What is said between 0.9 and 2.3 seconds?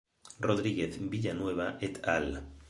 Villanueva "et al.